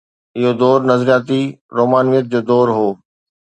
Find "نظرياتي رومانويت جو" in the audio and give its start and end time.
0.91-2.39